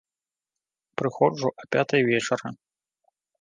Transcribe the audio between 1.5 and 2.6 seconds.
а пятай вечара.